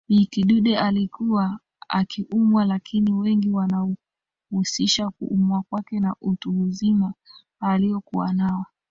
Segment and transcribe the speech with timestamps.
[0.09, 7.13] Bi Kidude alikuwa akiumwa lakini wengi wanahusisha kuumwa kwake na utu uzima
[7.59, 8.65] aliokuwa nao